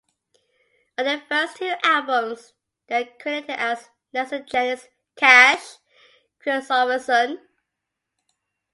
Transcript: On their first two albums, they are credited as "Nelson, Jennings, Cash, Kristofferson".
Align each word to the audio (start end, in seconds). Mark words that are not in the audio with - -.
On 0.97 1.05
their 1.05 1.21
first 1.29 1.57
two 1.57 1.75
albums, 1.83 2.53
they 2.87 3.03
are 3.03 3.13
credited 3.21 3.51
as 3.59 3.91
"Nelson, 4.11 4.47
Jennings, 4.47 4.87
Cash, 5.15 5.75
Kristofferson". 6.43 7.39